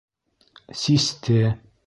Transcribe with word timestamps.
Систе. 0.83 1.39